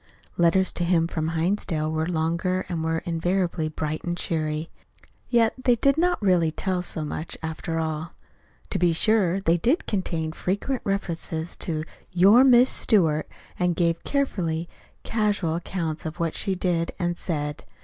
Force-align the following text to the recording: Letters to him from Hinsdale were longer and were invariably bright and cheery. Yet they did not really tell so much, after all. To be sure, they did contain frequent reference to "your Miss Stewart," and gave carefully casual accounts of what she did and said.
Letters 0.35 0.71
to 0.73 0.83
him 0.83 1.05
from 1.07 1.29
Hinsdale 1.29 1.91
were 1.91 2.07
longer 2.07 2.65
and 2.67 2.83
were 2.83 3.03
invariably 3.05 3.69
bright 3.69 4.03
and 4.03 4.17
cheery. 4.17 4.71
Yet 5.29 5.53
they 5.63 5.75
did 5.75 5.95
not 5.95 6.19
really 6.23 6.49
tell 6.49 6.81
so 6.81 7.05
much, 7.05 7.37
after 7.43 7.77
all. 7.77 8.13
To 8.71 8.79
be 8.79 8.93
sure, 8.93 9.39
they 9.39 9.57
did 9.57 9.85
contain 9.85 10.31
frequent 10.31 10.81
reference 10.85 11.55
to 11.57 11.83
"your 12.11 12.43
Miss 12.43 12.71
Stewart," 12.71 13.29
and 13.59 13.75
gave 13.75 14.03
carefully 14.03 14.67
casual 15.03 15.53
accounts 15.53 16.03
of 16.07 16.19
what 16.19 16.33
she 16.33 16.55
did 16.55 16.93
and 16.97 17.15
said. 17.15 17.63